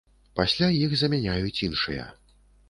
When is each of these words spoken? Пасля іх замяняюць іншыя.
Пасля 0.39 0.69
іх 0.85 0.95
замяняюць 1.01 1.63
іншыя. 1.69 2.09